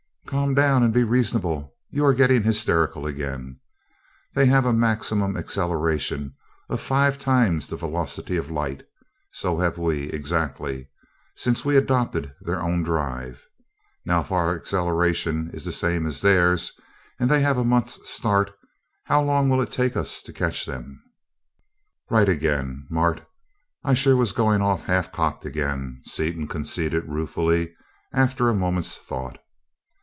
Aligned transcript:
"Calm 0.27 0.53
down 0.53 0.81
and 0.81 0.93
be 0.93 1.03
reasonable 1.03 1.75
you 1.89 2.05
are 2.05 2.13
getting 2.13 2.41
hysterical 2.43 3.05
again. 3.05 3.59
They 4.33 4.45
have 4.45 4.63
a 4.63 4.71
maximum 4.71 5.35
acceleration 5.35 6.35
of 6.69 6.79
five 6.79 7.19
times 7.19 7.67
the 7.67 7.75
velocity 7.75 8.37
of 8.37 8.49
light. 8.49 8.85
So 9.33 9.59
have 9.59 9.77
we, 9.77 10.03
exactly, 10.09 10.87
since 11.35 11.65
we 11.65 11.75
adopted 11.75 12.33
their 12.39 12.61
own 12.61 12.81
drive. 12.81 13.45
Now 14.05 14.21
if 14.21 14.31
our 14.31 14.55
acceleration 14.55 15.49
is 15.53 15.65
the 15.65 15.73
same 15.73 16.05
as 16.05 16.21
theirs, 16.21 16.71
and 17.19 17.29
they 17.29 17.41
have 17.41 17.57
a 17.57 17.65
month's 17.65 18.09
start, 18.09 18.51
how 19.03 19.21
long 19.21 19.49
will 19.49 19.61
it 19.61 19.69
take 19.71 19.97
us 19.97 20.21
to 20.23 20.31
catch 20.31 20.65
them?" 20.65 21.03
"Right 22.09 22.29
again. 22.29 22.87
Mart 22.89 23.21
I 23.83 23.93
sure 23.95 24.15
was 24.15 24.31
going 24.31 24.61
off 24.61 24.85
half 24.85 25.11
cocked 25.11 25.43
again," 25.43 25.99
Seaton 26.05 26.47
conceded 26.47 27.03
ruefully, 27.05 27.75
after 28.13 28.47
a 28.47 28.53
moment's 28.53 28.97
thought. 28.97 29.37